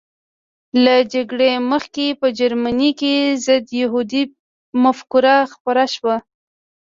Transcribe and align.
له 0.83 0.95
جګړې 1.13 1.51
مخکې 1.71 2.05
په 2.19 2.27
جرمني 2.39 2.91
کې 2.99 3.13
ضد 3.45 3.65
یهودي 3.81 4.23
مفکوره 4.83 5.35
خپره 5.53 5.83
شوه 5.95 6.15